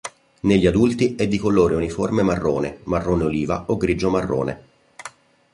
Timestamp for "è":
1.13-1.27